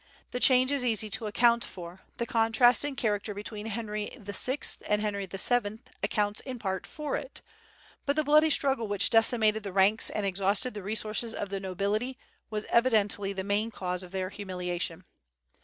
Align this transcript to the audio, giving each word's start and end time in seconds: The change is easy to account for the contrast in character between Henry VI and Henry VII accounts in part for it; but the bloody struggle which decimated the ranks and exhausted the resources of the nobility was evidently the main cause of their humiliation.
The 0.31 0.39
change 0.39 0.71
is 0.71 0.83
easy 0.83 1.11
to 1.11 1.27
account 1.27 1.63
for 1.63 2.01
the 2.17 2.25
contrast 2.25 2.83
in 2.83 2.95
character 2.95 3.35
between 3.35 3.67
Henry 3.67 4.09
VI 4.19 4.57
and 4.89 4.99
Henry 4.99 5.27
VII 5.29 5.79
accounts 6.01 6.39
in 6.39 6.57
part 6.57 6.87
for 6.87 7.15
it; 7.15 7.43
but 8.07 8.15
the 8.15 8.23
bloody 8.23 8.49
struggle 8.49 8.87
which 8.87 9.11
decimated 9.11 9.61
the 9.61 9.71
ranks 9.71 10.09
and 10.09 10.25
exhausted 10.25 10.73
the 10.73 10.81
resources 10.81 11.35
of 11.35 11.49
the 11.49 11.59
nobility 11.59 12.17
was 12.49 12.65
evidently 12.71 13.31
the 13.31 13.43
main 13.43 13.69
cause 13.69 14.01
of 14.01 14.09
their 14.09 14.29
humiliation. 14.31 15.03